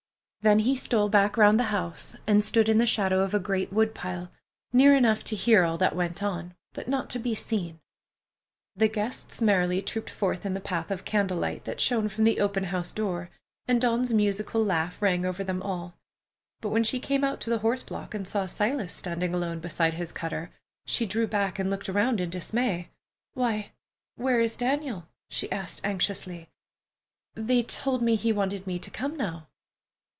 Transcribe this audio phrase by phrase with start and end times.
[0.43, 3.71] Then he stole back around the house and stood in the shadow of a great
[3.71, 4.31] wood pile,
[4.73, 7.79] near enough to hear all that went on, but not to be seen.
[8.75, 12.39] The guests merrily trooped forth in the path of candle light that shone from the
[12.39, 13.29] open house door,
[13.67, 15.93] and Dawn's musical laugh rang over them all;
[16.59, 19.93] but when she came out to the horse block and saw Silas standing alone beside
[19.93, 20.49] his cutter,
[20.87, 22.89] she drew back and looked around in dismay.
[23.35, 23.73] "Why,
[24.15, 26.49] where is Daniel?" she asked anxiously.
[27.35, 29.47] "They told me he wanted me to come now."